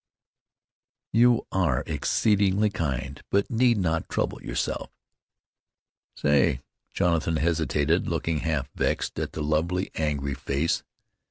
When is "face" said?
10.33-10.81